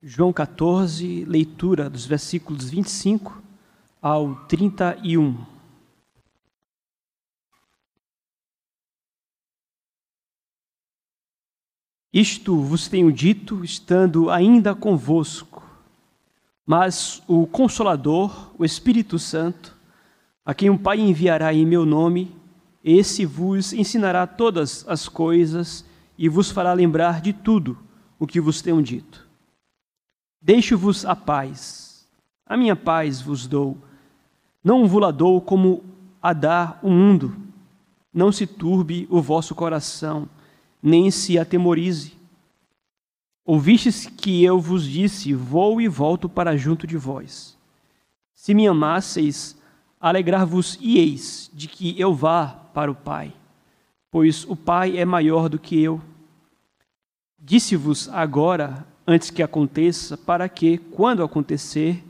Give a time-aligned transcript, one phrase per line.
[0.00, 3.42] João 14, leitura dos versículos 25
[4.00, 5.44] ao 31.
[12.12, 15.64] Isto vos tenho dito, estando ainda convosco,
[16.64, 19.76] mas o Consolador, o Espírito Santo,
[20.44, 22.32] a quem o Pai enviará em meu nome,
[22.84, 25.84] esse vos ensinará todas as coisas
[26.16, 27.76] e vos fará lembrar de tudo
[28.16, 29.27] o que vos tenho dito.
[30.48, 32.08] Deixo-vos a paz,
[32.46, 33.76] a minha paz vos dou,
[34.64, 35.84] não vos la dou como
[36.22, 37.36] a dá o mundo.
[38.10, 40.26] Não se turbe o vosso coração,
[40.82, 42.14] nem se atemorize.
[43.44, 47.54] Ouvistes que eu vos disse: Vou e volto para junto de vós.
[48.32, 49.54] Se me amasseis,
[50.00, 53.34] alegrar-vos-ieis de que eu vá para o Pai,
[54.10, 56.00] pois o Pai é maior do que eu.
[57.38, 62.04] Disse-vos agora, antes que aconteça, para que, quando acontecer,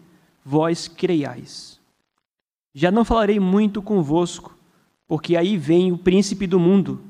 [0.44, 1.78] vós creiais.
[2.74, 4.58] Já não falarei muito convosco,
[5.06, 7.00] porque aí vem o príncipe do mundo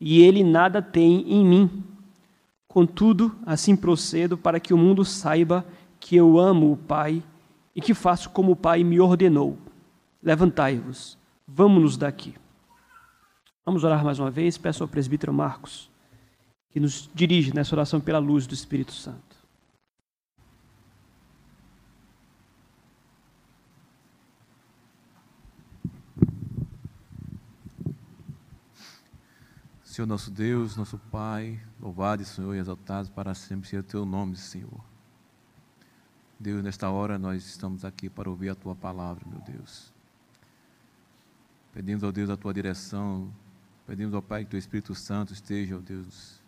[0.00, 1.84] e ele nada tem em mim.
[2.66, 5.64] Contudo, assim procedo para que o mundo saiba
[6.00, 7.22] que eu amo o Pai
[7.72, 9.56] e que faço como o Pai me ordenou.
[10.20, 11.16] Levantai-vos,
[11.46, 12.34] vamos-nos daqui.
[13.64, 14.58] Vamos orar mais uma vez.
[14.58, 15.88] Peço ao presbítero Marcos
[16.76, 19.25] que nos dirige nessa oração pela luz do Espírito Santo.
[29.96, 34.84] Senhor nosso Deus, nosso Pai, louvado, Senhor, e exaltado para sempre seja teu nome, Senhor.
[36.38, 39.90] Deus, nesta hora nós estamos aqui para ouvir a tua palavra, meu Deus.
[41.72, 43.32] Pedimos ao Deus a tua direção,
[43.86, 46.42] pedimos ao Pai que teu Espírito Santo esteja, ó Deus,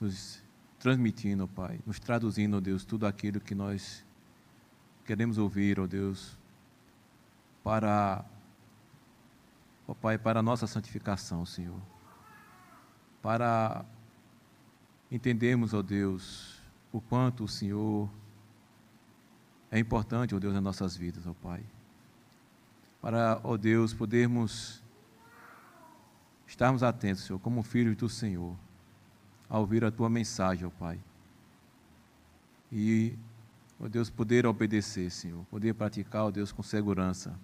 [0.00, 0.40] nos
[0.78, 4.04] transmitindo, ó Pai, nos traduzindo, ó Deus, tudo aquilo que nós
[5.04, 6.38] queremos ouvir, ó Deus,
[7.64, 8.24] para,
[9.88, 11.95] ó Pai, para a nossa santificação, Senhor
[13.26, 13.84] para
[15.10, 18.08] entendermos, ó Deus, o quanto o Senhor
[19.68, 21.60] é importante, ó Deus, nas nossas vidas, ó Pai.
[23.02, 24.80] Para, ó Deus, podermos
[26.46, 28.54] estarmos atentos, Senhor, como filhos do Senhor,
[29.50, 31.00] a ouvir a Tua mensagem, ó Pai.
[32.70, 33.18] E,
[33.80, 37.36] ó Deus, poder obedecer, Senhor, poder praticar, ó Deus, com segurança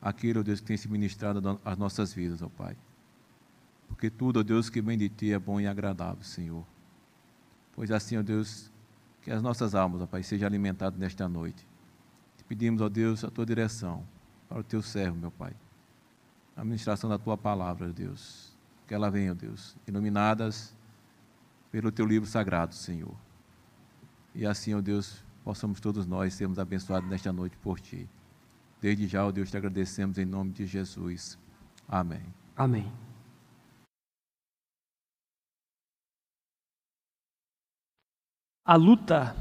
[0.00, 2.76] aquilo, ó Deus, que tem se ministrado às nossas vidas, ó Pai.
[3.88, 6.64] Porque tudo, ó Deus, que vem de Ti é bom e agradável, Senhor.
[7.74, 8.70] Pois assim, ó Deus,
[9.22, 11.66] que as nossas almas, ó Pai, sejam alimentadas nesta noite.
[12.36, 14.04] Te pedimos, ó Deus, a Tua direção
[14.48, 15.52] para o Teu servo, meu Pai.
[16.56, 18.56] A administração da Tua palavra, ó Deus.
[18.86, 20.74] Que ela venha, ó Deus, iluminadas
[21.70, 23.14] pelo Teu livro sagrado, Senhor.
[24.34, 28.08] E assim, ó Deus, possamos todos nós sermos abençoados nesta noite por Ti.
[28.80, 31.38] Desde já, ó Deus, te agradecemos em nome de Jesus.
[31.88, 32.22] Amém.
[32.56, 33.07] Amém.
[38.68, 39.34] A luta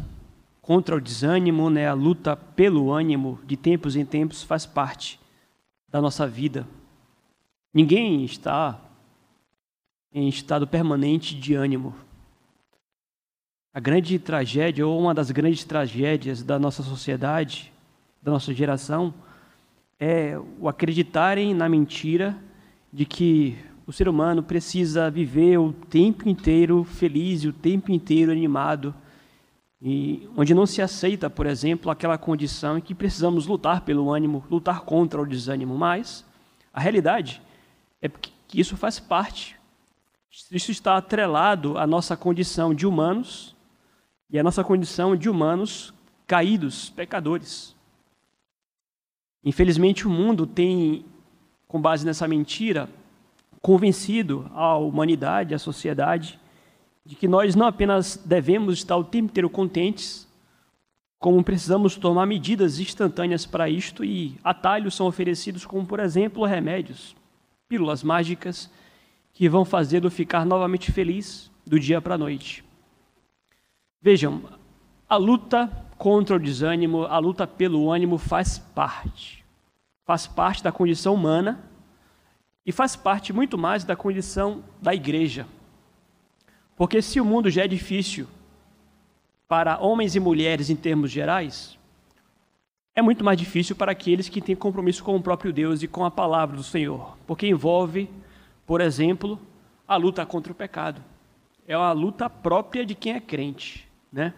[0.61, 5.19] contra o desânimo, né, a luta pelo ânimo, de tempos em tempos, faz parte
[5.89, 6.65] da nossa vida.
[7.73, 8.79] Ninguém está
[10.13, 11.93] em estado permanente de ânimo.
[13.73, 17.73] A grande tragédia, ou uma das grandes tragédias da nossa sociedade,
[18.23, 19.13] da nossa geração,
[19.99, 22.33] é o acreditarem na mentira
[22.93, 28.31] de que o ser humano precisa viver o tempo inteiro feliz e o tempo inteiro
[28.31, 28.95] animado
[29.81, 34.43] e onde não se aceita, por exemplo, aquela condição em que precisamos lutar pelo ânimo,
[34.49, 36.25] lutar contra o desânimo, mas
[36.73, 37.41] a realidade
[38.01, 39.57] é que isso faz parte.
[40.51, 43.55] Isso está atrelado à nossa condição de humanos
[44.29, 45.93] e à nossa condição de humanos
[46.25, 47.75] caídos, pecadores.
[49.43, 51.05] Infelizmente, o mundo tem,
[51.67, 52.89] com base nessa mentira,
[53.61, 56.39] convencido a humanidade, a sociedade,
[57.07, 60.27] de que nós não apenas devemos estar o tempo inteiro contentes,
[61.17, 67.15] como precisamos tomar medidas instantâneas para isto e atalhos são oferecidos, como por exemplo remédios,
[67.69, 68.69] pílulas mágicas
[69.31, 72.61] que vão fazê-lo ficar novamente feliz do dia para a noite.
[74.01, 74.41] Vejam,
[75.07, 79.45] a luta contra o desânimo, a luta pelo ânimo faz parte.
[80.05, 81.63] Faz parte da condição humana
[82.65, 85.47] e faz parte muito mais da condição da igreja.
[86.77, 88.27] Porque se o mundo já é difícil
[89.47, 91.77] para homens e mulheres em termos gerais,
[92.95, 96.05] é muito mais difícil para aqueles que têm compromisso com o próprio Deus e com
[96.05, 98.09] a palavra do Senhor, porque envolve,
[98.65, 99.39] por exemplo,
[99.87, 101.01] a luta contra o pecado.
[101.67, 104.33] É uma luta própria de quem é crente, né?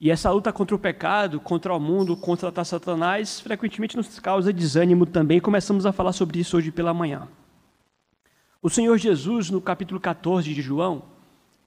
[0.00, 5.04] E essa luta contra o pecado, contra o mundo, contra Satanás, frequentemente nos causa desânimo
[5.04, 5.40] também.
[5.40, 7.26] Começamos a falar sobre isso hoje pela manhã.
[8.60, 11.04] O Senhor Jesus, no capítulo 14 de João,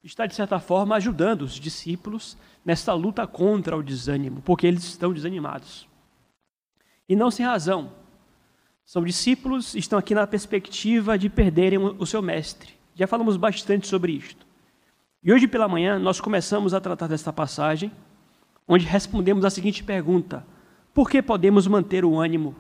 [0.04, 5.14] está, de certa forma, ajudando os discípulos nessa luta contra o desânimo, porque eles estão
[5.14, 5.88] desanimados.
[7.08, 7.94] E não sem razão.
[8.84, 12.74] São discípulos, estão aqui na perspectiva de perderem o seu mestre.
[12.94, 14.46] Já falamos bastante sobre isto.
[15.24, 17.90] E hoje pela manhã nós começamos a tratar desta passagem,
[18.68, 20.46] onde respondemos a seguinte pergunta:
[20.94, 22.54] Por que podemos manter o ânimo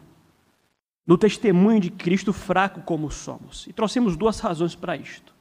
[1.05, 3.67] no testemunho de Cristo fraco como somos?
[3.67, 5.33] E trouxemos duas razões para isto.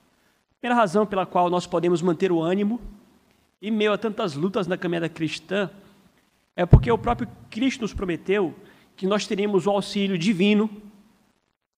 [0.51, 2.81] A primeira razão pela qual nós podemos manter o ânimo
[3.63, 5.71] em meio a tantas lutas na caminhada cristã
[6.57, 8.55] é porque o próprio Cristo nos prometeu
[8.97, 10.69] que nós teríamos o auxílio divino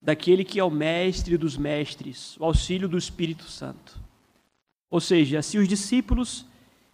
[0.00, 4.00] daquele que é o mestre dos mestres, o auxílio do Espírito Santo.
[4.90, 6.44] Ou seja, se os discípulos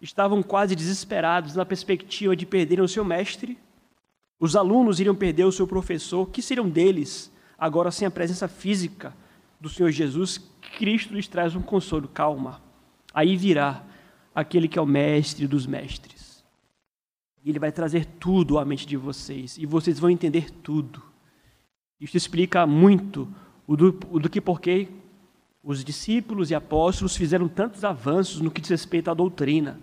[0.01, 3.59] estavam quase desesperados na perspectiva de perderem o seu mestre,
[4.41, 9.15] os alunos iriam perder o seu professor, que seriam deles, agora sem a presença física
[9.61, 10.39] do Senhor Jesus,
[10.77, 12.63] Cristo lhes traz um consolo, calma.
[13.13, 13.85] Aí virá
[14.35, 16.45] aquele que é o mestre dos mestres.
[17.45, 21.03] Ele vai trazer tudo à mente de vocês e vocês vão entender tudo.
[22.01, 23.29] Isso explica muito
[23.67, 24.89] o do, o do que porquê
[25.63, 29.81] os discípulos e apóstolos fizeram tantos avanços no que diz respeito à doutrina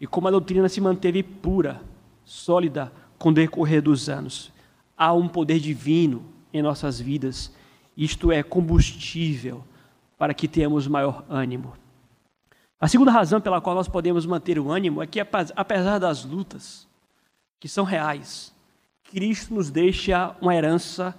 [0.00, 1.80] e como a doutrina se manteve pura,
[2.24, 4.52] sólida com o decorrer dos anos.
[4.96, 7.52] Há um poder divino em nossas vidas,
[7.96, 9.64] isto é combustível
[10.16, 11.74] para que tenhamos maior ânimo.
[12.80, 16.86] A segunda razão pela qual nós podemos manter o ânimo é que, apesar das lutas,
[17.58, 18.54] que são reais,
[19.10, 21.16] Cristo nos deixa uma herança,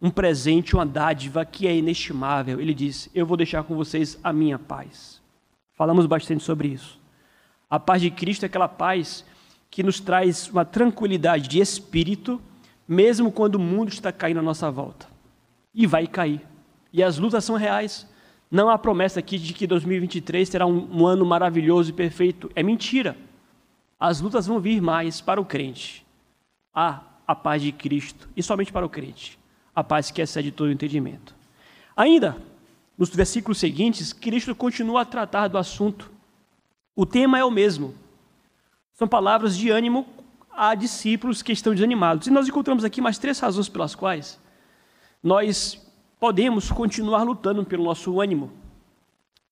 [0.00, 2.60] um presente, uma dádiva que é inestimável.
[2.60, 5.22] Ele diz: Eu vou deixar com vocês a minha paz.
[5.74, 6.98] Falamos bastante sobre isso.
[7.68, 9.24] A paz de Cristo é aquela paz
[9.70, 12.40] que nos traz uma tranquilidade de espírito,
[12.88, 15.06] mesmo quando o mundo está caindo à nossa volta.
[15.72, 16.40] E vai cair.
[16.92, 18.08] E as lutas são reais.
[18.50, 22.50] Não há promessa aqui de que 2023 será um, um ano maravilhoso e perfeito.
[22.56, 23.16] É mentira.
[23.98, 26.04] As lutas vão vir mais para o crente.
[26.74, 29.38] Há a paz de Cristo, e somente para o crente.
[29.72, 31.32] A paz que excede todo o entendimento.
[31.96, 32.36] Ainda,
[32.98, 36.10] nos versículos seguintes, Cristo continua a tratar do assunto.
[36.96, 37.94] O tema é o mesmo.
[39.00, 40.06] São palavras de ânimo
[40.52, 42.26] a discípulos que estão desanimados.
[42.26, 44.38] E nós encontramos aqui mais três razões pelas quais
[45.22, 45.80] nós
[46.18, 48.52] podemos continuar lutando pelo nosso ânimo.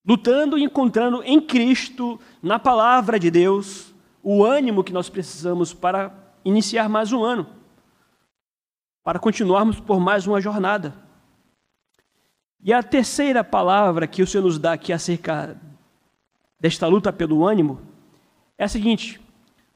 [0.07, 6.13] Lutando e encontrando em Cristo, na palavra de Deus, o ânimo que nós precisamos para
[6.45, 7.47] iniciar mais um ano,
[9.03, 10.95] para continuarmos por mais uma jornada.
[12.63, 15.59] E a terceira palavra que o Senhor nos dá aqui acerca
[16.61, 17.81] desta luta pelo ânimo
[18.59, 19.19] é a seguinte: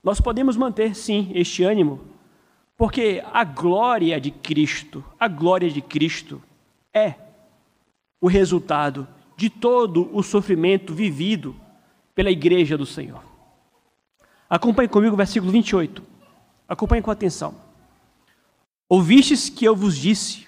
[0.03, 2.01] nós podemos manter sim este ânimo,
[2.77, 6.43] porque a glória de Cristo, a glória de Cristo,
[6.93, 7.15] é
[8.21, 11.55] o resultado de todo o sofrimento vivido
[12.15, 13.23] pela igreja do Senhor.
[14.49, 16.03] Acompanhe comigo o versículo 28.
[16.69, 17.55] Acompanhe com atenção.
[18.89, 20.47] Ouvistes que eu vos disse: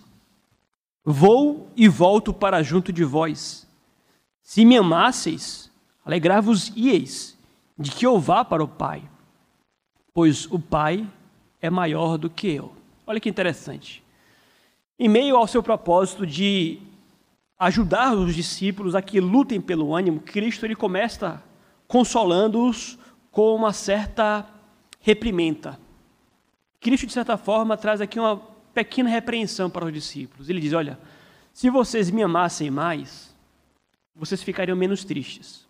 [1.05, 3.67] Vou e volto para junto de vós.
[4.43, 5.71] Se me amasseis,
[6.05, 7.39] alegrar-vos-ieis
[7.79, 9.03] de que eu vá para o Pai,
[10.15, 11.07] pois o Pai
[11.61, 12.73] é maior do que eu.
[13.07, 14.03] Olha que interessante.
[14.99, 16.79] Em meio ao seu propósito de
[17.59, 21.43] ajudar os discípulos a que lutem pelo ânimo, Cristo ele começa
[21.89, 22.99] consolando-os
[23.31, 24.47] com uma certa
[25.01, 25.79] reprimenda.
[26.81, 28.37] Cristo, de certa forma, traz aqui uma
[28.73, 30.49] pequena repreensão para os discípulos.
[30.49, 30.99] Ele diz: Olha,
[31.53, 33.35] se vocês me amassem mais,
[34.15, 35.67] vocês ficariam menos tristes.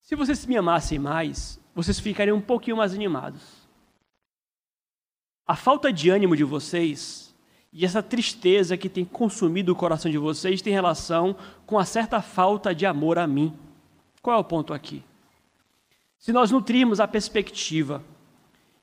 [0.00, 3.62] Se vocês me amassem mais, vocês ficariam um pouquinho mais animados.
[5.46, 7.34] A falta de ânimo de vocês
[7.72, 12.20] e essa tristeza que tem consumido o coração de vocês tem relação com a certa
[12.20, 13.52] falta de amor a mim.
[14.20, 15.02] Qual é o ponto aqui?
[16.18, 18.04] Se nós nutrirmos a perspectiva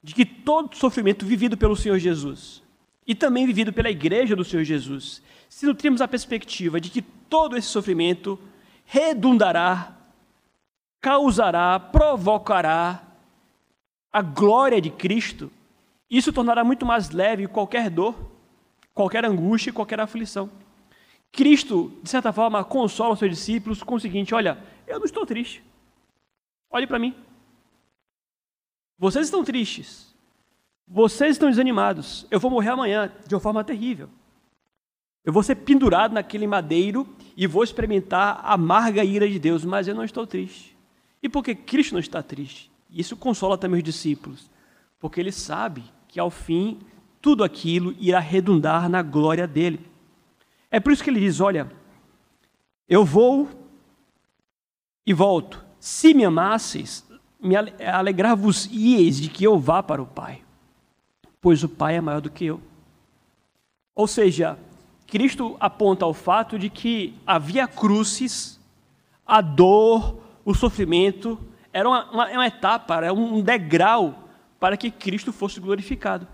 [0.01, 2.63] de que todo sofrimento vivido pelo Senhor Jesus
[3.05, 7.55] e também vivido pela igreja do Senhor Jesus, se nutrirmos a perspectiva de que todo
[7.55, 8.39] esse sofrimento
[8.86, 9.96] redundará,
[11.01, 13.03] causará, provocará
[14.11, 15.51] a glória de Cristo,
[16.09, 18.15] isso tornará muito mais leve qualquer dor,
[18.93, 20.49] qualquer angústia qualquer aflição.
[21.31, 25.25] Cristo, de certa forma, consola os seus discípulos com o seguinte: olha, eu não estou
[25.25, 25.63] triste.
[26.71, 27.15] Olhe para mim.
[28.97, 30.13] Vocês estão tristes.
[30.87, 32.25] Vocês estão desanimados.
[32.31, 34.09] Eu vou morrer amanhã de uma forma terrível.
[35.23, 39.87] Eu vou ser pendurado naquele madeiro e vou experimentar a amarga ira de Deus, mas
[39.87, 40.75] eu não estou triste.
[41.21, 42.71] E por que Cristo não está triste?
[42.89, 44.49] Isso consola também os discípulos,
[44.99, 46.79] porque ele sabe que ao fim
[47.21, 49.79] tudo aquilo irá redundar na glória dele.
[50.71, 51.69] É por isso que ele diz: Olha,
[52.88, 53.49] eu vou
[55.05, 55.63] e volto.
[55.79, 57.07] Se me amasseis,
[57.39, 60.41] me alegrar-vos-ieis de que eu vá para o Pai,
[61.39, 62.61] pois o Pai é maior do que eu.
[63.95, 64.57] Ou seja,
[65.07, 68.59] Cristo aponta ao fato de que havia crucis,
[69.25, 71.39] a dor, o sofrimento,
[71.71, 74.27] era uma, uma, uma etapa, era um degrau
[74.59, 76.27] para que Cristo fosse glorificado.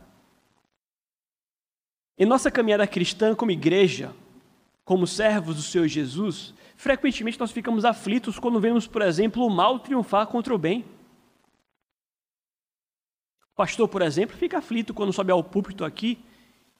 [2.17, 4.15] Em nossa caminhada cristã como igreja,
[4.85, 9.79] como servos do Senhor Jesus, frequentemente nós ficamos aflitos quando vemos, por exemplo, o mal
[9.79, 10.85] triunfar contra o bem.
[13.51, 16.23] O pastor, por exemplo, fica aflito quando sobe ao púlpito aqui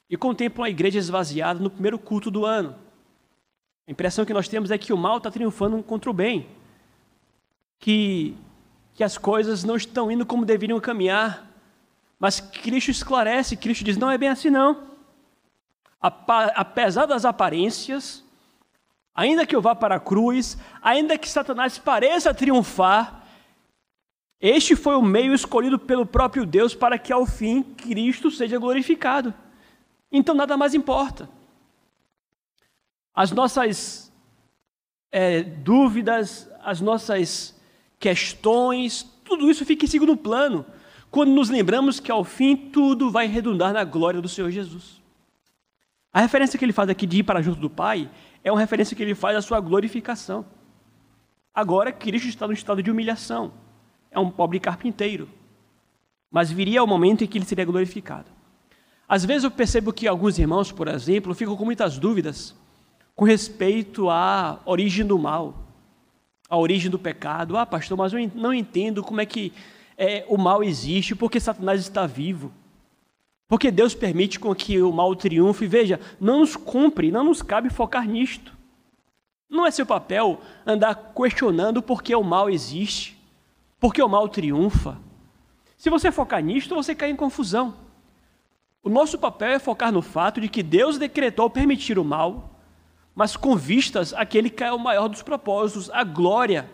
[0.08, 2.74] e contempla uma igreja esvaziada no primeiro culto do ano.
[3.86, 6.48] A impressão que nós temos é que o mal está triunfando contra o bem,
[7.78, 8.36] que,
[8.94, 11.50] que as coisas não estão indo como deveriam caminhar,
[12.18, 14.96] mas Cristo esclarece, Cristo diz: não é bem assim não
[16.54, 18.24] apesar das aparências,
[19.14, 23.24] ainda que eu vá para a cruz, ainda que Satanás pareça triunfar,
[24.40, 29.32] este foi o meio escolhido pelo próprio Deus para que ao fim Cristo seja glorificado.
[30.12, 31.28] Então nada mais importa.
[33.14, 34.12] As nossas
[35.10, 37.55] é, dúvidas, as nossas
[37.98, 40.64] questões, tudo isso fica em segundo plano,
[41.10, 45.00] quando nos lembramos que ao fim tudo vai redundar na glória do Senhor Jesus.
[46.12, 48.10] A referência que ele faz aqui de ir para junto do Pai
[48.42, 50.46] é uma referência que ele faz à sua glorificação.
[51.54, 53.52] Agora, Cristo está no estado de humilhação.
[54.10, 55.28] É um pobre carpinteiro.
[56.30, 58.30] Mas viria o momento em que ele seria glorificado.
[59.08, 62.54] Às vezes eu percebo que alguns irmãos, por exemplo, ficam com muitas dúvidas
[63.14, 65.65] com respeito à origem do mal,
[66.48, 67.56] à origem do pecado.
[67.56, 69.52] Ah, pastor, mas eu não entendo como é que
[69.96, 72.52] é, o mal existe, porque Satanás está vivo.
[73.48, 75.66] Porque Deus permite com que o mal triunfe.
[75.66, 78.52] Veja, não nos cumpre, não nos cabe focar nisto.
[79.48, 83.16] Não é seu papel andar questionando por que o mal existe,
[83.78, 84.98] por que o mal triunfa.
[85.76, 87.74] Se você focar nisto, você cai em confusão.
[88.82, 92.55] O nosso papel é focar no fato de que Deus decretou permitir o mal,
[93.16, 96.70] mas com vistas àquele que é o maior dos propósitos, a glória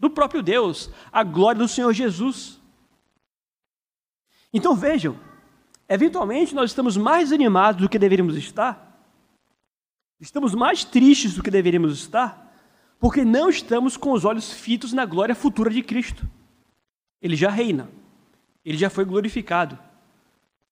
[0.00, 2.58] do próprio Deus, a glória do Senhor Jesus.
[4.52, 5.16] Então vejam,
[5.88, 9.00] Eventualmente, nós estamos mais animados do que deveríamos estar,
[10.20, 12.52] estamos mais tristes do que deveríamos estar,
[12.98, 16.26] porque não estamos com os olhos fitos na glória futura de Cristo.
[17.22, 17.88] Ele já reina,
[18.64, 19.78] ele já foi glorificado,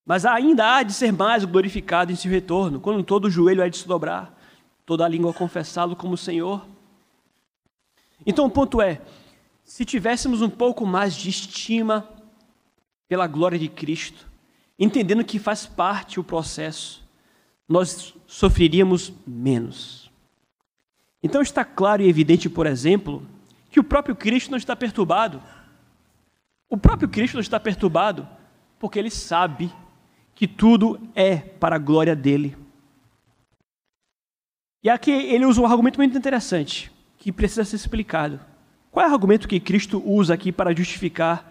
[0.05, 3.69] mas ainda há de ser mais glorificado em seu retorno, quando todo o joelho há
[3.69, 4.34] de se dobrar,
[4.87, 6.67] toda a língua confessá-lo como Senhor.
[8.27, 9.01] Então o ponto é:
[9.65, 12.09] se tivéssemos um pouco mais de estima
[13.09, 14.29] pela glória de Cristo,
[14.79, 17.03] entendendo que faz parte o processo,
[17.69, 20.11] nós sofreríamos menos.
[21.23, 23.27] Então está claro e evidente, por exemplo,
[23.71, 25.43] que o próprio Cristo não está perturbado.
[26.69, 28.29] O próprio Cristo não está perturbado
[28.79, 29.73] porque ele sabe
[30.35, 32.57] que tudo é para a glória dele.
[34.85, 38.39] E aqui ele usa um argumento muito interessante, que precisa ser explicado.
[38.91, 41.51] Qual é o argumento que Cristo usa aqui para justificar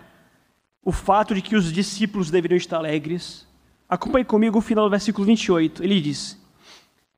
[0.84, 3.48] o fato de que os discípulos deveriam estar alegres.
[3.88, 5.84] Acompanhe comigo o final do versículo 28.
[5.84, 6.40] Ele diz: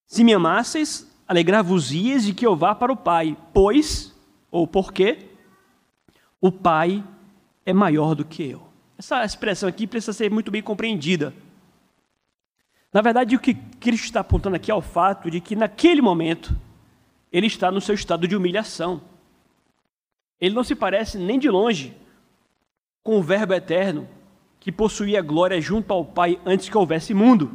[0.06, 4.14] Se me amasseis, alegrar-vos-ias de que eu vá para o Pai, pois,
[4.52, 5.30] ou porque,
[6.40, 7.04] o Pai
[7.66, 8.62] é maior do que eu.
[8.98, 11.34] Essa expressão aqui precisa ser muito bem compreendida.
[12.96, 16.56] Na verdade, o que Cristo está apontando aqui é o fato de que, naquele momento,
[17.30, 19.02] ele está no seu estado de humilhação.
[20.40, 21.94] Ele não se parece nem de longe
[23.04, 24.08] com o Verbo eterno
[24.62, 27.52] que possuía glória junto ao Pai antes que houvesse mundo.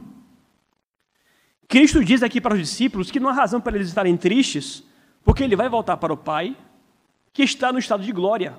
[1.66, 4.84] Cristo diz aqui para os discípulos que não há razão para eles estarem tristes,
[5.24, 6.54] porque ele vai voltar para o Pai,
[7.32, 8.58] que está no estado de glória.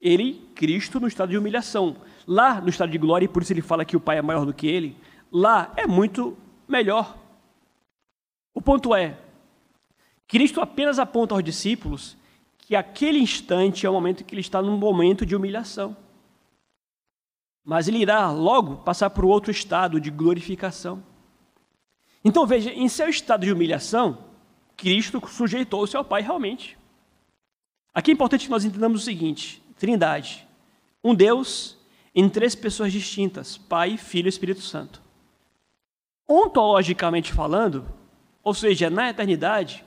[0.00, 1.96] Ele, Cristo, no estado de humilhação.
[2.26, 4.46] Lá no estado de glória, e por isso ele fala que o Pai é maior
[4.46, 4.96] do que ele,
[5.30, 6.36] lá é muito
[6.68, 7.16] melhor.
[8.54, 9.18] O ponto é,
[10.26, 12.16] Cristo apenas aponta aos discípulos
[12.58, 15.96] que aquele instante é o momento que ele está num momento de humilhação.
[17.64, 21.02] Mas ele irá logo passar para o outro estado de glorificação.
[22.24, 24.18] Então veja, em seu estado de humilhação,
[24.76, 26.76] Cristo sujeitou-se ao Pai realmente.
[27.94, 30.46] Aqui é importante que nós entendamos o seguinte: Trindade,
[31.02, 31.78] um Deus
[32.14, 35.05] em três pessoas distintas, Pai, Filho e Espírito Santo.
[36.28, 37.86] Ontologicamente falando,
[38.42, 39.84] ou seja, na eternidade,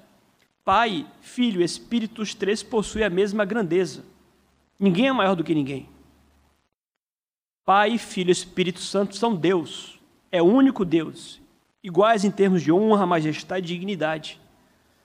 [0.64, 4.06] Pai, Filho e Espírito, os três possuem a mesma grandeza.
[4.80, 5.90] Ninguém é maior do que ninguém.
[7.66, 10.00] Pai, Filho Espírito Santo são Deus.
[10.32, 11.42] É o único Deus.
[11.84, 14.40] Iguais em termos de honra, majestade e dignidade.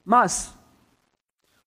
[0.05, 0.55] Mas,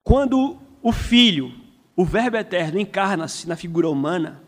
[0.03, 1.53] quando o Filho,
[1.95, 4.43] o Verbo eterno, encarna-se na figura humana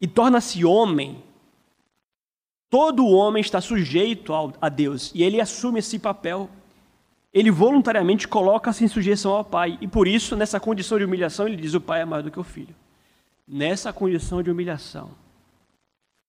[0.00, 1.22] e torna-se homem,
[2.74, 6.50] todo homem está sujeito a Deus e ele assume esse papel.
[7.32, 11.56] Ele voluntariamente coloca-se em sujeição ao Pai e por isso, nessa condição de humilhação, ele
[11.56, 12.74] diz: O Pai é maior do que o Filho.
[13.46, 15.12] Nessa condição de humilhação.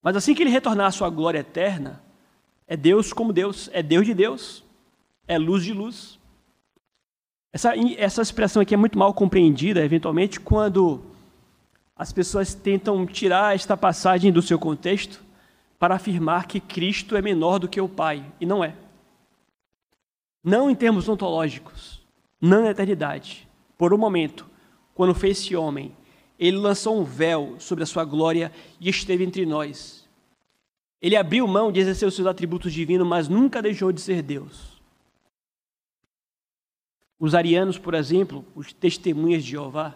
[0.03, 1.99] Mas assim que ele retornar à sua glória eterna,
[2.67, 4.63] é Deus como Deus, é Deus de Deus,
[5.27, 6.19] é luz de luz.
[7.51, 11.01] Essa, essa expressão aqui é muito mal compreendida, eventualmente, quando
[11.95, 15.24] as pessoas tentam tirar esta passagem do seu contexto
[15.77, 18.75] para afirmar que Cristo é menor do que o Pai, e não é.
[20.43, 22.01] Não em termos ontológicos,
[22.39, 23.47] não na eternidade.
[23.77, 24.49] Por um momento,
[24.93, 25.91] quando fez-se homem,
[26.39, 30.07] ele lançou um véu sobre a sua glória e esteve entre nós.
[31.01, 34.81] Ele abriu mão de exercer os seus atributos divinos, mas nunca deixou de ser Deus.
[37.19, 39.95] Os arianos, por exemplo, os testemunhas de Jeová,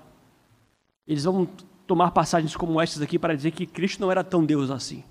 [1.07, 1.47] eles vão
[1.85, 5.03] tomar passagens como estas aqui para dizer que Cristo não era tão Deus assim.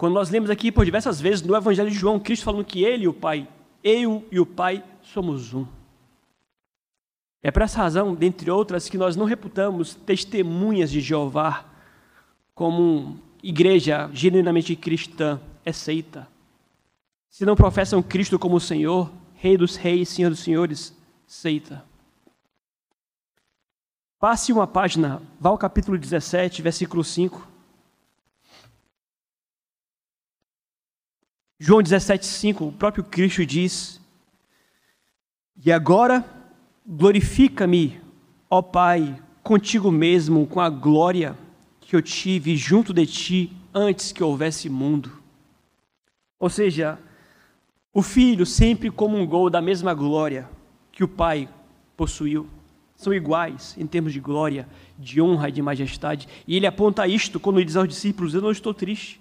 [0.00, 3.04] Quando nós lemos aqui por diversas vezes no Evangelho de João, Cristo falando que ele
[3.04, 3.46] e o Pai,
[3.84, 5.66] eu e o Pai somos um.
[7.42, 11.66] É por essa razão, dentre outras, que nós não reputamos testemunhas de Jeová
[12.54, 16.26] como igreja genuinamente cristã, é seita.
[17.28, 21.84] Se não professam Cristo como Senhor, Rei dos Reis, Senhor dos Senhores, seita.
[24.18, 27.49] Passe uma página, vá ao capítulo 17, versículo 5.
[31.62, 34.00] João 17, 5, o próprio Cristo diz:
[35.62, 36.24] E agora
[36.86, 38.00] glorifica-me,
[38.48, 41.36] ó Pai, contigo mesmo, com a glória
[41.82, 45.12] que eu tive junto de ti antes que houvesse mundo.
[46.38, 46.98] Ou seja,
[47.92, 50.48] o filho sempre comungou da mesma glória
[50.90, 51.46] que o pai
[51.94, 52.48] possuiu.
[52.96, 54.66] São iguais em termos de glória,
[54.98, 56.26] de honra e de majestade.
[56.48, 59.19] E ele aponta isto quando ele diz aos discípulos: Eu não estou triste.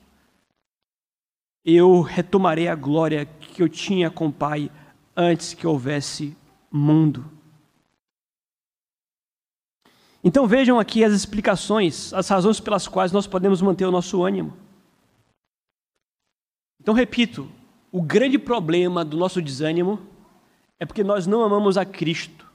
[1.63, 4.71] Eu retomarei a glória que eu tinha com o Pai
[5.15, 6.35] antes que houvesse
[6.71, 7.25] mundo.
[10.23, 14.53] Então vejam aqui as explicações, as razões pelas quais nós podemos manter o nosso ânimo.
[16.79, 17.49] Então repito,
[17.91, 19.99] o grande problema do nosso desânimo
[20.79, 22.49] é porque nós não amamos a Cristo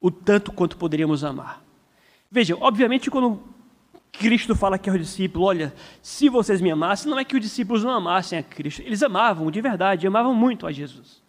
[0.00, 1.62] o tanto quanto poderíamos amar.
[2.30, 3.42] Veja, obviamente, quando
[4.12, 7.84] Cristo fala aqui aos discípulos: Olha, se vocês me amassem, não é que os discípulos
[7.84, 11.22] não amassem a Cristo, eles amavam de verdade, amavam muito a Jesus.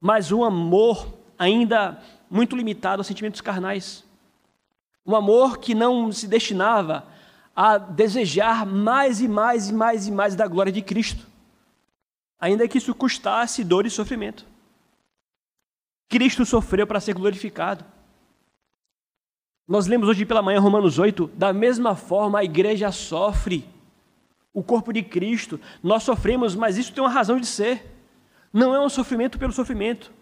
[0.00, 2.00] Mas um amor ainda
[2.30, 4.04] muito limitado aos sentimentos carnais.
[5.06, 7.06] Um amor que não se destinava
[7.54, 11.32] a desejar mais e mais e mais e mais da glória de Cristo
[12.42, 14.44] ainda que isso custasse dor e sofrimento.
[16.08, 17.84] Cristo sofreu para ser glorificado.
[19.72, 23.66] Nós lemos hoje pela manhã Romanos 8, da mesma forma a igreja sofre.
[24.52, 27.90] O corpo de Cristo, nós sofremos, mas isso tem uma razão de ser.
[28.52, 30.12] Não é um sofrimento pelo sofrimento.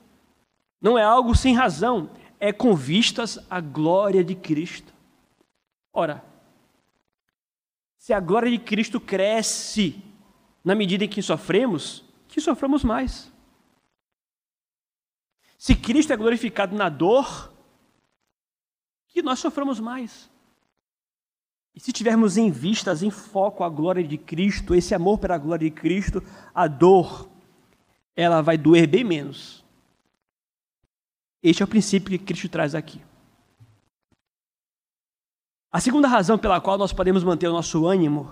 [0.81, 4.95] Não é algo sem razão, é com vistas à glória de Cristo.
[5.93, 6.25] Ora,
[7.99, 10.01] se a glória de Cristo cresce
[10.65, 13.33] na medida em que sofremos, que soframos mais.
[15.59, 17.51] Se Cristo é glorificado na dor,
[19.11, 20.31] que nós soframos mais.
[21.75, 25.69] E se tivermos em vistas, em foco a glória de Cristo, esse amor pela glória
[25.69, 26.23] de Cristo,
[26.55, 27.29] a dor,
[28.17, 29.65] ela vai doer bem menos.
[31.43, 33.01] Este é o princípio que Cristo traz aqui.
[35.73, 38.31] A segunda razão pela qual nós podemos manter o nosso ânimo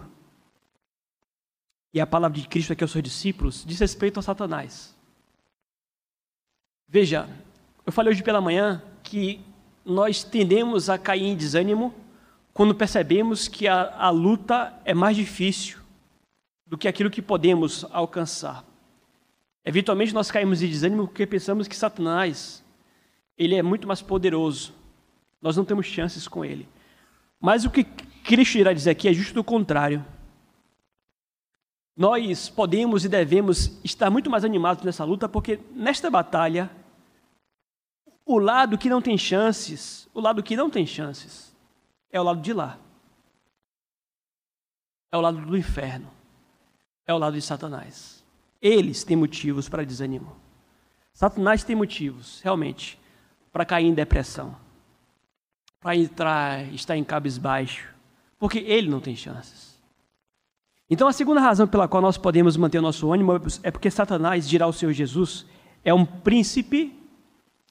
[1.94, 4.96] e a palavra de Cristo aqui aos seus discípulos diz respeito a Satanás.
[6.86, 7.28] Veja,
[7.86, 9.40] eu falei hoje pela manhã que
[9.88, 11.94] nós tendemos a cair em desânimo
[12.52, 15.78] quando percebemos que a, a luta é mais difícil
[16.66, 18.64] do que aquilo que podemos alcançar.
[19.64, 22.62] Eventualmente nós caímos em desânimo porque pensamos que Satanás
[23.36, 24.74] ele é muito mais poderoso.
[25.40, 26.68] Nós não temos chances com ele.
[27.40, 30.04] Mas o que Cristo irá dizer aqui é justo o contrário.
[31.96, 36.70] Nós podemos e devemos estar muito mais animados nessa luta, porque nesta batalha,
[38.28, 41.56] o lado que não tem chances, o lado que não tem chances,
[42.12, 42.78] é o lado de lá.
[45.10, 46.10] É o lado do inferno.
[47.06, 48.22] É o lado de Satanás.
[48.60, 50.36] Eles têm motivos para desânimo.
[51.14, 53.00] Satanás tem motivos, realmente,
[53.50, 54.54] para cair em depressão.
[55.80, 57.88] para entrar, estar em cabisbaixo,
[58.38, 59.78] porque ele não tem chances.
[60.90, 64.48] Então, a segunda razão pela qual nós podemos manter o nosso ânimo é porque Satanás,
[64.48, 65.46] dirá o Senhor Jesus,
[65.84, 66.97] é um príncipe,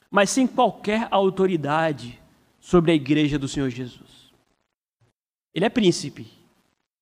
[0.09, 2.19] mas sem qualquer autoridade
[2.59, 4.31] sobre a igreja do Senhor Jesus.
[5.53, 6.27] Ele é príncipe,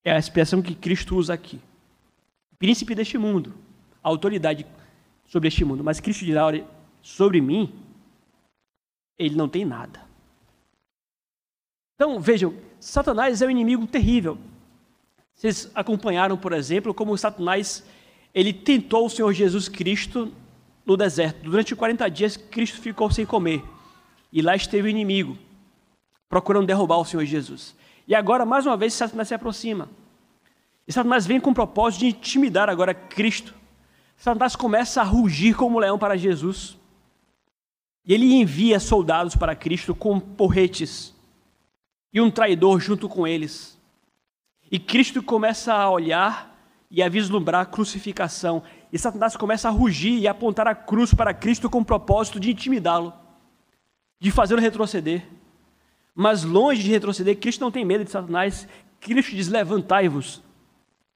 [0.04, 1.60] é a expressão que Cristo usa aqui.
[2.58, 3.54] Príncipe deste mundo,
[4.02, 4.66] autoridade
[5.26, 5.84] sobre este mundo.
[5.84, 6.48] Mas Cristo dirá
[7.02, 7.74] sobre mim,
[9.18, 10.02] ele não tem nada.
[11.96, 14.38] Então, vejam, Satanás é um inimigo terrível.
[15.34, 17.86] Vocês acompanharam, por exemplo, como Satanás
[18.34, 20.32] ele tentou o Senhor Jesus Cristo
[20.86, 21.44] no deserto.
[21.44, 23.64] Durante 40 dias, Cristo ficou sem comer.
[24.32, 25.38] E lá esteve o inimigo,
[26.30, 27.76] procurando derrubar o Senhor Jesus.
[28.08, 29.90] E agora, mais uma vez, Satanás se aproxima.
[30.88, 33.54] E Satanás vem com o propósito de intimidar agora Cristo.
[34.18, 36.78] Satanás começa a rugir como um leão para Jesus.
[38.06, 41.16] E ele envia soldados para Cristo com porretes
[42.14, 43.78] e um traidor junto com eles.
[44.72, 46.55] E Cristo começa a olhar
[46.96, 48.64] e a vislumbrar a crucificação.
[48.90, 52.40] E Satanás começa a rugir e a apontar a cruz para Cristo com o propósito
[52.40, 53.14] de intimidá-lo,
[54.18, 55.28] de fazê-lo retroceder.
[56.16, 58.66] Mas longe de retroceder, Cristo não tem medo de Satanás.
[59.02, 60.42] Cristo diz: Levantai-vos,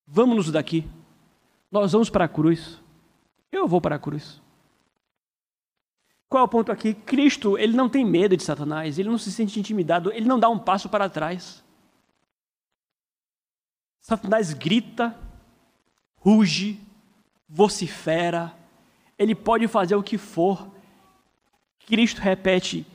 [0.05, 0.85] vamos-nos daqui.
[1.71, 2.77] Nós vamos para a cruz.
[3.49, 4.41] Eu vou para a cruz.
[6.27, 6.93] Qual é o ponto aqui?
[6.93, 10.49] Cristo, ele não tem medo de Satanás, ele não se sente intimidado, ele não dá
[10.49, 11.63] um passo para trás.
[14.01, 15.17] Satanás grita,
[16.19, 16.79] ruge,
[17.47, 18.53] vocifera,
[19.17, 20.69] ele pode fazer o que for.
[21.85, 22.85] Cristo repete: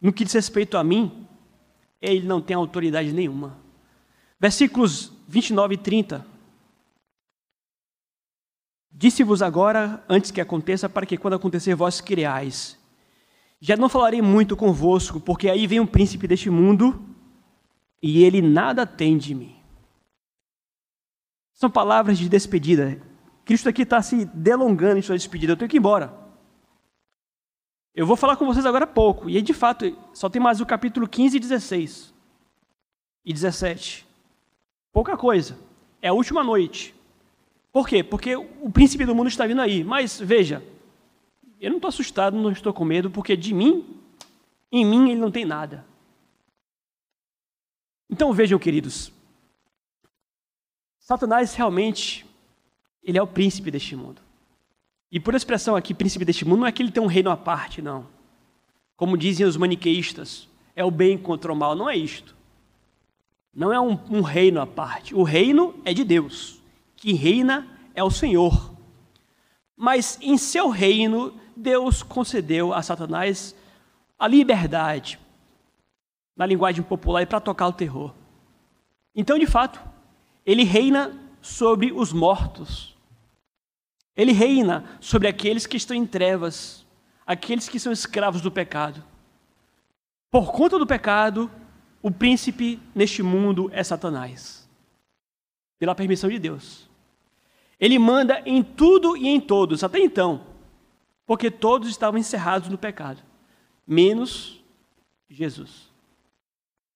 [0.00, 1.26] no que diz respeito a mim,
[2.00, 3.58] ele não tem autoridade nenhuma.
[4.38, 6.26] Versículos 29 e 30.
[8.96, 12.78] Disse-vos agora, antes que aconteça, para que quando acontecer vós criais.
[13.60, 17.02] Já não falarei muito convosco, porque aí vem um príncipe deste mundo
[18.02, 19.56] e ele nada tem de mim.
[21.54, 23.00] São palavras de despedida.
[23.44, 25.52] Cristo aqui está se delongando em sua despedida.
[25.52, 26.12] Eu tenho que ir embora.
[27.94, 29.30] Eu vou falar com vocês agora pouco.
[29.30, 32.12] E de fato, só tem mais o capítulo 15 e 16.
[33.24, 34.06] E 17.
[34.92, 35.56] Pouca coisa.
[36.02, 36.94] É a última noite.
[37.72, 38.02] Por quê?
[38.02, 39.84] Porque o príncipe do mundo está vindo aí.
[39.84, 40.62] Mas veja,
[41.60, 43.98] eu não estou assustado, não estou com medo, porque de mim,
[44.72, 45.84] em mim, ele não tem nada.
[48.10, 49.12] Então vejam, queridos,
[51.04, 52.24] Satanás realmente,
[53.02, 54.22] ele é o príncipe deste mundo.
[55.12, 57.36] E por expressão aqui, príncipe deste mundo, não é que ele tem um reino à
[57.36, 58.06] parte, não.
[58.96, 62.34] Como dizem os maniqueístas, é o bem contra o mal, não é isto.
[63.54, 65.14] Não é um, um reino à parte.
[65.14, 66.58] O reino é de Deus
[66.96, 68.74] que reina é o Senhor.
[69.76, 73.54] Mas em seu reino, Deus concedeu a Satanás
[74.18, 75.20] a liberdade,
[76.34, 78.14] na linguagem popular, para tocar o terror.
[79.14, 79.78] Então, de fato,
[80.44, 82.94] ele reina sobre os mortos.
[84.16, 86.86] Ele reina sobre aqueles que estão em trevas,
[87.26, 89.02] aqueles que são escravos do pecado.
[90.30, 91.50] Por conta do pecado,
[92.02, 94.68] o príncipe neste mundo é Satanás,
[95.78, 96.88] pela permissão de Deus.
[97.80, 100.46] Ele manda em tudo e em todos, até então,
[101.26, 103.22] porque todos estavam encerrados no pecado,
[103.86, 104.62] menos
[105.28, 105.90] Jesus.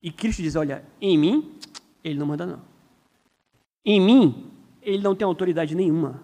[0.01, 1.59] E Cristo diz: Olha, em mim,
[2.05, 2.68] ele não manda, não.
[3.91, 6.23] Em mim, ele não tem autoridade nenhuma.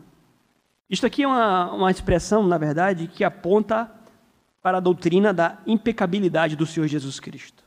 [0.91, 3.91] Isto aqui é uma, uma expressão, na verdade, que aponta
[4.61, 7.65] para a doutrina da impecabilidade do Senhor Jesus Cristo.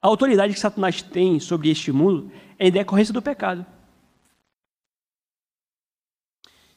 [0.00, 3.66] A autoridade que Satanás tem sobre este mundo é em decorrência do pecado.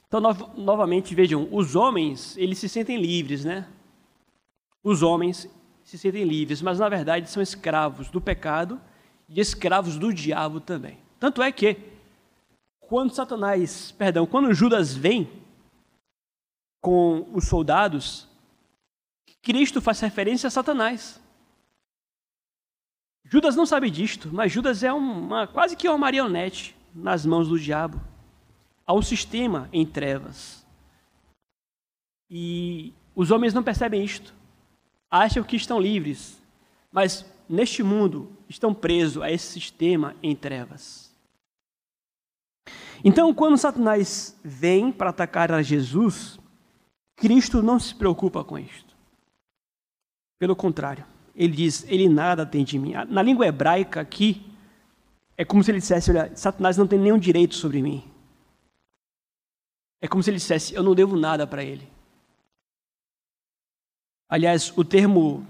[0.05, 3.69] Então, no, novamente, vejam, os homens, eles se sentem livres, né?
[4.83, 5.49] Os homens
[5.81, 8.81] se sentem livres, mas na verdade são escravos do pecado
[9.29, 10.97] e escravos do diabo também.
[11.17, 11.90] Tanto é que,
[12.91, 15.31] quando Satanás, perdão, quando Judas vem
[16.81, 18.27] com os soldados,
[19.41, 21.17] Cristo faz referência a Satanás.
[23.23, 27.57] Judas não sabe disto, mas Judas é uma, quase que uma marionete nas mãos do
[27.57, 27.97] diabo
[28.85, 30.67] a um sistema em trevas.
[32.29, 34.33] E os homens não percebem isto.
[35.09, 36.43] Acham que estão livres,
[36.91, 41.10] mas neste mundo estão presos a esse sistema em trevas.
[43.03, 46.39] Então, quando Satanás vem para atacar a Jesus,
[47.15, 48.95] Cristo não se preocupa com isto.
[50.39, 52.93] Pelo contrário, ele diz: Ele nada tem de mim.
[53.09, 54.45] Na língua hebraica aqui,
[55.37, 58.03] é como se ele dissesse: Olha, Satanás não tem nenhum direito sobre mim.
[60.01, 61.87] É como se ele dissesse: Eu não devo nada para ele.
[64.29, 65.45] Aliás, o termo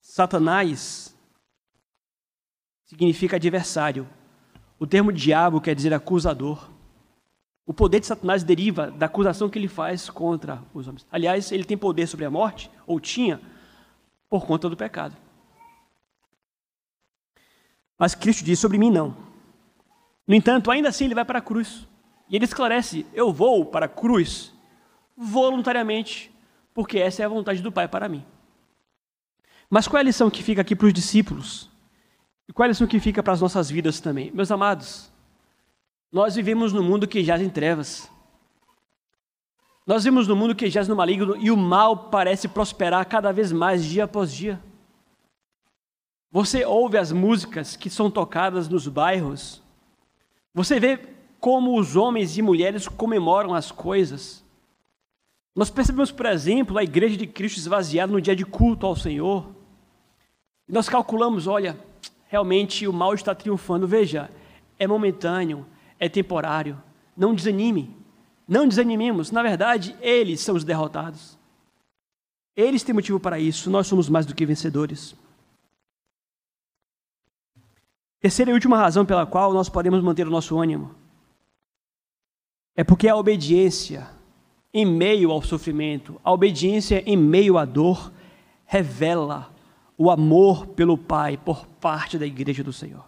[0.00, 1.16] Satanás
[2.84, 4.08] significa adversário.
[4.82, 6.68] O termo diabo quer dizer acusador.
[7.64, 11.06] O poder de Satanás deriva da acusação que ele faz contra os homens.
[11.08, 13.40] Aliás, ele tem poder sobre a morte, ou tinha,
[14.28, 15.16] por conta do pecado.
[17.96, 19.16] Mas Cristo diz sobre mim não.
[20.26, 21.86] No entanto, ainda assim ele vai para a cruz.
[22.28, 24.52] E ele esclarece: eu vou para a cruz
[25.16, 26.28] voluntariamente,
[26.74, 28.26] porque essa é a vontade do Pai para mim.
[29.70, 31.71] Mas qual é a lição que fica aqui para os discípulos?
[32.48, 34.30] E qual é a lição que fica para as nossas vidas também?
[34.32, 35.10] Meus amados,
[36.10, 38.10] nós vivemos num mundo que jaz em trevas.
[39.86, 43.50] Nós vivemos num mundo que jaz no maligno e o mal parece prosperar cada vez
[43.50, 44.62] mais dia após dia.
[46.30, 49.62] Você ouve as músicas que são tocadas nos bairros.
[50.54, 50.98] Você vê
[51.40, 54.44] como os homens e mulheres comemoram as coisas.
[55.54, 59.50] Nós percebemos, por exemplo, a igreja de Cristo esvaziada no dia de culto ao Senhor.
[60.68, 61.76] Nós calculamos, olha,
[62.32, 63.86] realmente o mal está triunfando.
[63.86, 64.30] Veja,
[64.78, 65.66] é momentâneo,
[66.00, 66.82] é temporário.
[67.14, 67.94] Não desanime.
[68.48, 69.30] Não desanimemos.
[69.30, 71.38] Na verdade, eles são os derrotados.
[72.56, 73.68] Eles têm motivo para isso.
[73.68, 75.14] Nós somos mais do que vencedores.
[78.18, 80.94] Terceira e última razão pela qual nós podemos manter o nosso ânimo
[82.74, 84.08] é porque a obediência
[84.72, 88.10] em meio ao sofrimento, a obediência em meio à dor,
[88.64, 89.52] revela
[89.96, 93.04] o amor pelo Pai por parte da igreja do Senhor.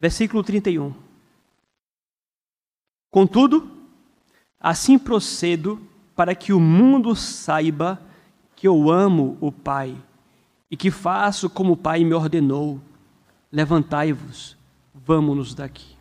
[0.00, 0.94] Versículo 31.
[3.10, 3.70] Contudo,
[4.58, 5.80] assim procedo
[6.14, 8.00] para que o mundo saiba
[8.56, 9.96] que eu amo o Pai
[10.70, 12.80] e que faço como o Pai me ordenou
[13.52, 14.56] levantai-vos,
[14.94, 15.94] vamos-nos daqui.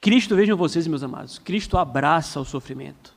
[0.00, 3.14] Cristo, vejam vocês, meus amados, Cristo abraça o sofrimento.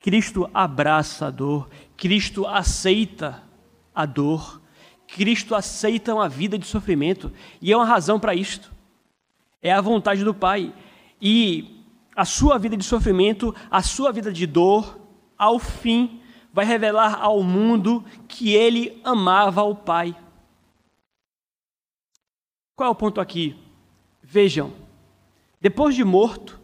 [0.00, 3.42] Cristo abraça a dor, Cristo aceita
[3.98, 4.62] a dor,
[5.08, 8.72] Cristo aceita uma vida de sofrimento, e é uma razão para isto.
[9.60, 10.72] É a vontade do Pai.
[11.20, 11.84] E
[12.14, 15.00] a sua vida de sofrimento, a sua vida de dor,
[15.36, 16.20] ao fim,
[16.52, 20.16] vai revelar ao mundo que ele amava o Pai.
[22.76, 23.56] Qual é o ponto aqui?
[24.22, 24.72] Vejam,
[25.60, 26.56] depois de morto,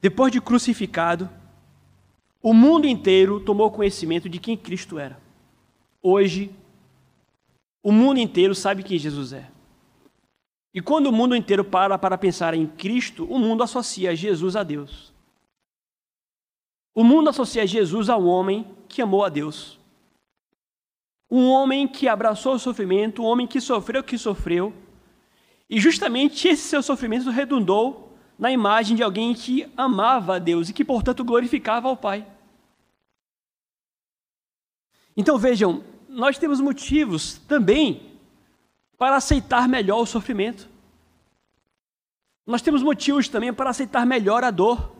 [0.00, 1.30] depois de crucificado,
[2.42, 5.22] o mundo inteiro tomou conhecimento de quem Cristo era.
[6.06, 6.54] Hoje,
[7.82, 9.50] o mundo inteiro sabe quem Jesus é.
[10.74, 14.62] E quando o mundo inteiro para para pensar em Cristo, o mundo associa Jesus a
[14.62, 15.14] Deus.
[16.94, 19.80] O mundo associa Jesus a um homem que amou a Deus.
[21.30, 24.74] Um homem que abraçou o sofrimento, um homem que sofreu o que sofreu,
[25.70, 30.74] e justamente esse seu sofrimento redundou na imagem de alguém que amava a Deus e
[30.74, 32.26] que, portanto, glorificava ao Pai.
[35.16, 35.82] Então vejam,
[36.14, 38.00] nós temos motivos também
[38.96, 40.68] para aceitar melhor o sofrimento.
[42.46, 44.94] Nós temos motivos também para aceitar melhor a dor.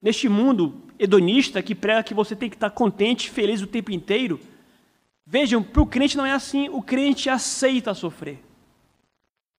[0.00, 4.40] Neste mundo hedonista que prega que você tem que estar contente, feliz o tempo inteiro,
[5.26, 6.70] vejam, para o crente não é assim.
[6.70, 8.42] O crente aceita sofrer.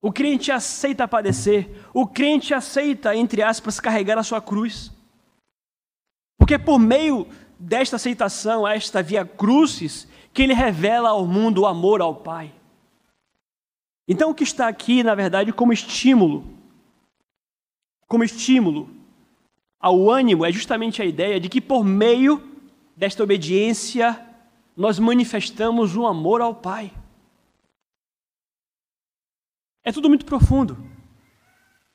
[0.02, 4.92] O crente aceita padecer, o crente aceita, entre aspas, carregar a sua cruz.
[6.40, 7.28] Porque por meio
[7.60, 12.54] desta aceitação, esta via crucis, que ele revela ao mundo o amor ao Pai.
[14.08, 16.46] Então o que está aqui, na verdade, como estímulo,
[18.08, 18.90] como estímulo
[19.80, 22.42] ao ânimo, é justamente a ideia de que por meio
[22.96, 24.20] desta obediência
[24.76, 26.92] nós manifestamos o amor ao Pai.
[29.84, 30.78] É tudo muito profundo.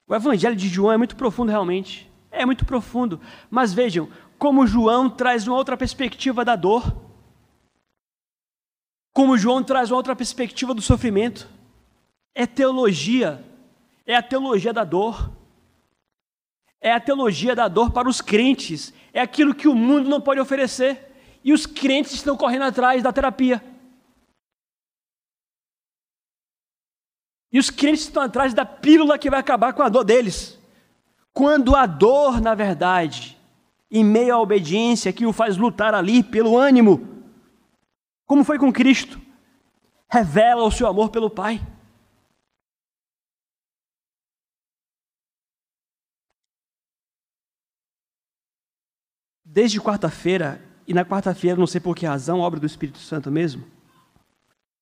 [0.08, 2.10] O evangelho de João é muito profundo realmente.
[2.30, 3.20] É muito profundo.
[3.50, 7.05] Mas vejam como João traz uma outra perspectiva da dor.
[9.16, 11.48] Como João traz uma outra perspectiva do sofrimento.
[12.34, 13.42] É teologia.
[14.04, 15.32] É a teologia da dor.
[16.82, 18.92] É a teologia da dor para os crentes.
[19.14, 21.16] É aquilo que o mundo não pode oferecer.
[21.42, 23.64] E os crentes estão correndo atrás da terapia.
[27.50, 30.58] E os crentes estão atrás da pílula que vai acabar com a dor deles.
[31.32, 33.40] Quando a dor, na verdade,
[33.90, 37.15] em meio à obediência que o faz lutar ali pelo ânimo,
[38.26, 39.20] como foi com Cristo,
[40.10, 41.60] revela o seu amor pelo Pai.
[49.44, 53.64] Desde quarta-feira, e na quarta-feira, não sei por que razão, obra do Espírito Santo mesmo,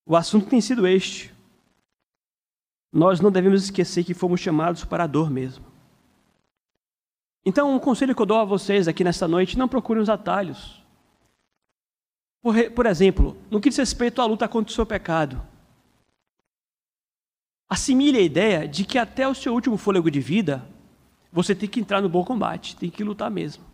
[0.07, 1.33] o assunto tem sido este:
[2.92, 5.64] nós não devemos esquecer que fomos chamados para a dor mesmo.
[7.44, 10.84] Então, um conselho que eu dou a vocês aqui nesta noite: não procurem os atalhos.
[12.44, 15.42] Por, por exemplo, no que diz respeito à luta contra o seu pecado,
[17.74, 20.64] Assimile a ideia de que até o seu último fôlego de vida,
[21.33, 23.64] você tem que entrar no bom combate, tem que lutar mesmo.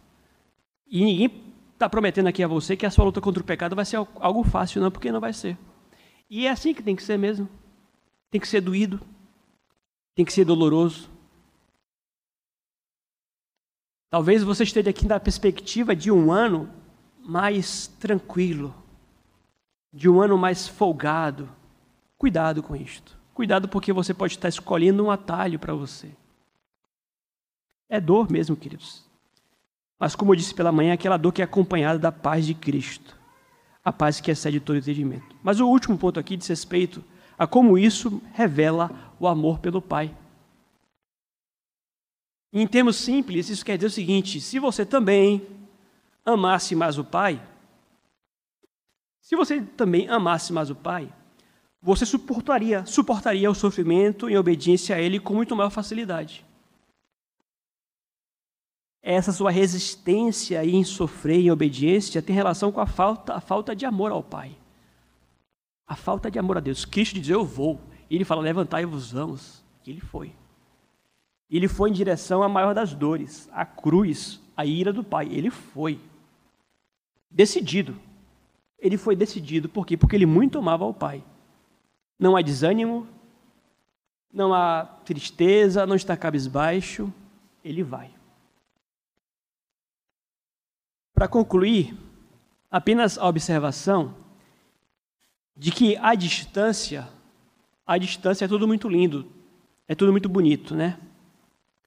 [0.87, 3.85] E ninguém está prometendo aqui a você que a sua luta contra o pecado vai
[3.85, 5.59] ser algo fácil, não, porque não vai ser.
[6.31, 7.49] E é assim que tem que ser mesmo.
[8.31, 9.01] Tem que ser doído,
[10.15, 11.11] tem que ser doloroso.
[14.09, 16.73] Talvez você esteja aqui na perspectiva de um ano
[17.25, 18.75] mais tranquilo,
[19.93, 21.49] de um ano mais folgado.
[22.17, 23.19] Cuidado com isto.
[23.33, 26.11] Cuidado porque você pode estar escolhendo um atalho para você.
[27.89, 29.05] É dor mesmo, queridos.
[29.99, 33.17] Mas, como eu disse pela manhã, aquela dor que é acompanhada da paz de Cristo.
[33.85, 35.35] A paz que excede todo entendimento.
[35.43, 37.03] Mas o último ponto aqui diz respeito
[37.39, 40.15] a como isso revela o amor pelo Pai.
[42.53, 45.47] Em termos simples, isso quer dizer o seguinte: se você também
[46.25, 47.41] amasse mais o Pai,
[49.31, 51.13] se você também amasse mais o Pai,
[51.81, 56.45] você suportaria, suportaria o sofrimento em obediência a Ele com muito maior facilidade.
[59.03, 63.87] Essa sua resistência em sofrer em obediência tem relação com a falta, a falta de
[63.87, 64.57] amor ao Pai.
[65.87, 66.85] A falta de amor a Deus.
[66.85, 67.81] Cristo diz: Eu vou.
[68.11, 69.65] E ele fala: Levantai-vos, vamos.
[69.87, 70.35] E ele foi.
[71.49, 75.29] Ele foi em direção à maior das dores, a cruz, a ira do Pai.
[75.31, 75.99] Ele foi.
[77.31, 77.97] Decidido.
[78.79, 79.69] Ele foi decidido.
[79.69, 79.97] Por quê?
[79.97, 81.23] Porque ele muito amava o Pai.
[82.19, 83.07] Não há desânimo,
[84.33, 87.13] não há tristeza, não está cabisbaixo.
[87.65, 88.11] Ele vai.
[91.15, 91.95] Para concluir,
[92.71, 94.15] apenas a observação
[95.55, 97.07] de que a distância,
[97.87, 99.31] a distância é tudo muito lindo,
[99.87, 100.99] é tudo muito bonito, né?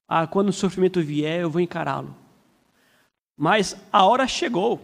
[0.06, 2.14] Ah, quando o sofrimento vier, eu vou encará-lo.
[3.36, 4.80] Mas a hora chegou.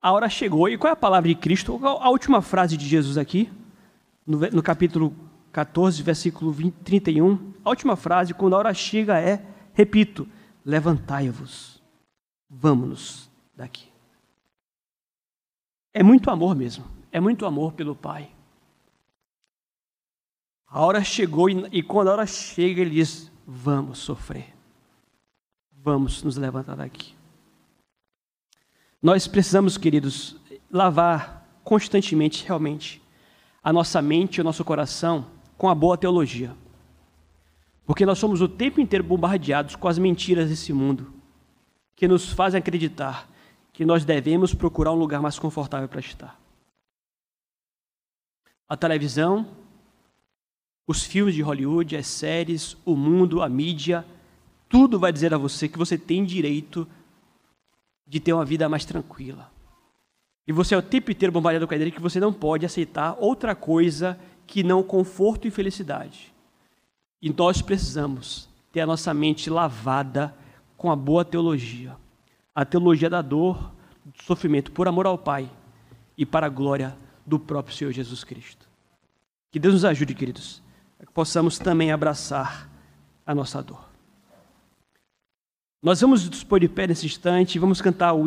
[0.00, 0.68] A hora chegou.
[0.68, 1.78] E qual é a palavra de Cristo?
[1.84, 3.50] A última frase de Jesus aqui,
[4.26, 5.14] no, no capítulo
[5.52, 7.54] 14, versículo 20, 31.
[7.64, 10.28] A última frase, quando a hora chega, é, repito,
[10.64, 11.82] levantai-vos,
[12.48, 13.88] vamos-nos daqui.
[15.92, 16.84] É muito amor mesmo.
[17.10, 18.30] É muito amor pelo Pai.
[20.66, 24.54] A hora chegou e, e quando a hora chega, ele diz: Vamos sofrer.
[25.72, 27.17] Vamos nos levantar daqui.
[29.00, 30.36] Nós precisamos, queridos,
[30.70, 33.00] lavar constantemente, realmente,
[33.62, 36.54] a nossa mente e o nosso coração com a boa teologia.
[37.86, 41.12] Porque nós somos o tempo inteiro bombardeados com as mentiras desse mundo,
[41.94, 43.28] que nos fazem acreditar
[43.72, 46.40] que nós devemos procurar um lugar mais confortável para estar.
[48.68, 49.46] A televisão,
[50.86, 54.04] os filmes de Hollywood, as séries, o mundo, a mídia,
[54.68, 56.86] tudo vai dizer a você que você tem direito
[58.08, 59.50] de ter uma vida mais tranquila.
[60.46, 63.16] E você é o tempo inteiro bombardeado com a ideia que você não pode aceitar
[63.20, 66.32] outra coisa que não conforto e felicidade.
[67.20, 70.34] E nós precisamos ter a nossa mente lavada
[70.76, 71.94] com a boa teologia.
[72.54, 73.72] A teologia da dor,
[74.04, 75.50] do sofrimento, por amor ao Pai
[76.16, 78.66] e para a glória do próprio Senhor Jesus Cristo.
[79.50, 80.62] Que Deus nos ajude, queridos,
[80.98, 82.70] que possamos também abraçar
[83.26, 83.87] a nossa dor.
[85.80, 88.24] Nós vamos nos dispor de pé nesse instante e vamos cantar o